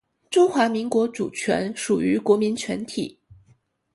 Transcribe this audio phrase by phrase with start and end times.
[0.31, 3.19] 中华民国主权属于国民全体